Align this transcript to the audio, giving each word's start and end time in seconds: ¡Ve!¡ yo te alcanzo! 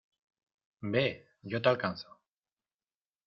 ¡Ve!¡ 0.81 1.27
yo 1.43 1.61
te 1.61 1.69
alcanzo! 1.69 2.19